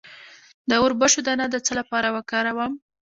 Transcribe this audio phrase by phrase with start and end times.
[0.69, 2.73] د وربشو دانه د څه لپاره وکاروم؟